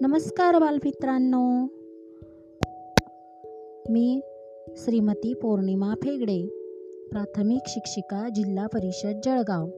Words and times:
नमस्कार 0.00 0.58
बालमित्रांनो. 0.58 1.66
मी 3.90 4.20
श्रीमती 4.76 5.34
पौर्णिमा 5.34 5.94
फेगडे 5.94 6.46
प्राथमिक 7.10 7.60
शिक्षिका 7.66 8.28
जिल्हा 8.28 8.66
परिषद 8.66 9.20
जळगाव. 9.24 9.70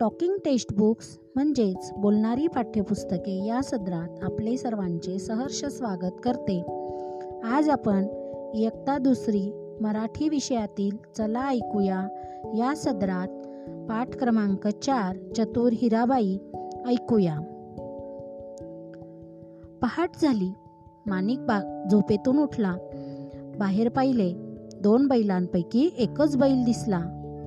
टॉकिंग 0.00 0.36
टेक्स्ट 0.44 0.72
बुक्स 0.72 1.18
म्हणजेच 1.34 1.90
बोलणारी 1.96 2.46
पाठ्यपुस्तके 2.46 3.46
या 3.46 3.62
सदरात 3.62 4.24
आपले 4.24 4.56
सर्वांचे 4.56 5.18
सहर्ष 5.18 5.64
स्वागत 5.64 6.12
करते. 6.24 6.62
आज 7.44 7.68
आपण 7.68 8.04
इयत्ता 8.54 8.98
दुसरी 8.98 9.76
मराठी 9.80 10.28
विषयातील 10.28 10.96
चला 11.16 11.48
ऐकूया. 11.48 12.08
या 12.58 12.76
सदरात 12.76 13.28
पाठ 13.88 14.16
क्रमांक 14.16 14.68
चार 14.68 15.16
चतुर 15.36 15.72
हिराबाई 15.72 16.38
ऐकूया. 16.86 17.38
पहाट 19.82 20.10
झाली. 20.22 20.52
माणिक 21.06 21.40
बा 21.40 21.86
झोपेतून 21.90 22.38
उठला. 22.38 22.74
बाहेर 23.58 23.88
पाहिले 23.88 24.32
दोन 24.82 25.06
बैलांपैकी 25.06 25.94
एकच 25.98 26.36
बैल 26.36 26.64
दिसला. 26.64 27.00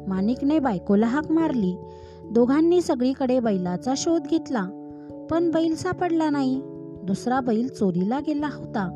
माणिकने 0.07 0.59
बायकोला 0.59 1.07
हाक 1.07 1.31
मारली. 1.31 1.75
दोघांनी 2.31 2.81
सगळीकडे 2.81 3.39
बैलाचा 3.39 3.93
शोध 3.97 4.27
घेतला 4.27 4.63
पण 5.31 5.51
बैल 5.51 5.75
सापडला 5.75 6.29
नाही. 6.29 6.61
दुसरा 7.03 7.39
बैल 7.39 7.67
चोरीला 7.67 8.19
गेला 8.19 8.49
होता. 8.55 8.87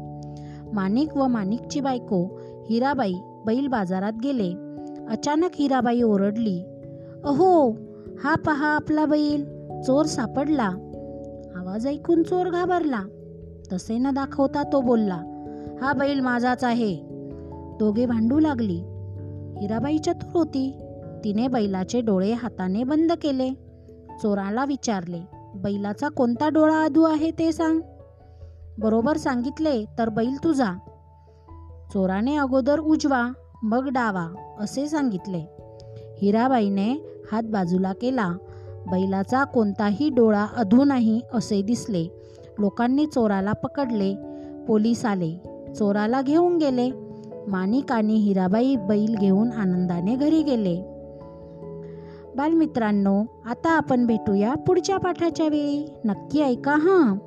माणिक 0.73 1.17
व 1.17 1.27
माणिकची 1.27 1.79
बायको 1.79 2.39
हिराबाई 2.69 3.13
बैल 3.45 3.67
बाजारात 3.67 4.13
गेले. 4.23 4.53
अचानक 5.09 5.49
हिराबाई 5.55 6.01
ओरडली 6.01 6.59
अहो 7.23 7.71
हा 8.23 8.35
पहा 8.35 8.67
आपला 8.67 9.05
बैल 9.05 9.44
चोर 9.81 10.05
सापडला. 10.05 10.69
आवाज 11.55 11.88
ऐकून 11.88 12.23
चोर 12.23 12.49
घाबरला. 12.49 13.01
तसे 13.73 13.97
न 13.97 14.07
दाखवता 14.13 14.63
तो 14.63 14.81
बोलला 14.81 15.21
हा 15.81 15.93
बैल 15.93 16.19
माझाच 16.19 16.63
आहे. 16.63 16.95
दोघे 17.79 18.05
भांडू 18.05 18.39
लागली. 18.39 18.81
हिराबाई 19.61 19.97
चतुर 19.97 20.29
होती. 20.33 20.71
तिने 21.23 21.47
बैलाचे 21.47 22.01
डोळे 22.01 22.33
हाताने 22.33 22.83
बंद 22.83 23.11
केले. 23.11 23.49
चोराला 24.21 24.65
विचारले 24.65 25.19
बैलाचा 25.55 26.09
कोणता 26.09 26.49
डोळा 26.49 26.83
अधू 26.83 27.03
आहे 27.03 27.31
ते 27.31 27.51
सांग. 27.51 27.79
बरोबर 28.79 29.17
सांगितले 29.17 29.85
तर 29.97 30.09
बैल 30.09 30.43
तुझा. 30.43 30.73
चोराने 31.93 32.35
अगोदर 32.35 32.79
उजवा 32.79 33.27
मग 33.63 33.89
डावा 33.89 34.55
असे 34.59 34.88
सांगितले. 34.88 35.45
हिराबाईने 36.21 36.93
हात 37.31 37.43
बाजूला 37.43 37.93
केला. 37.93 38.33
बैलाचा 38.91 39.43
कोणताही 39.43 40.09
डोळा 40.09 40.45
अधू 40.55 40.83
नाही 40.83 41.21
असे 41.33 41.61
दिसले. 41.61 42.07
लोकांनी 42.59 43.05
चोराला 43.05 43.53
पकडले. 43.53 44.16
पोलीस 44.67 45.05
आले. 45.05 45.41
चोराला 45.75 46.22
घेऊन 46.22 46.58
गेले. 46.58 46.91
माणिक 47.47 47.91
आणि 47.91 48.16
हिराबाई 48.16 48.75
बैल 48.75 49.16
घेऊन 49.19 49.52
आनंदाने 49.52 50.16
घरी 50.16 50.44
गेले. 50.44 50.81
बालमित्रांनो 52.35 53.23
आता 53.45 53.69
आपण 53.69 54.05
भेटूया 54.05 54.53
पुढच्या 54.53 54.97
पाठाच्या 54.97 55.47
वेळी. 55.47 55.94
नक्की 56.05 56.41
ऐका 56.41 56.72
हां. 56.72 57.17